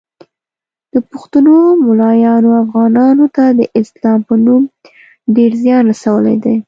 د 0.93 0.95
پښتنو 1.11 1.55
مولایانو 1.85 2.49
افغانانو 2.63 3.25
ته 3.35 3.43
د 3.59 3.59
اسلام 3.79 4.19
په 4.27 4.33
نوم 4.45 4.63
ډیر 5.35 5.51
ځیان 5.63 5.81
رسولی 5.91 6.35
دی 6.43 6.55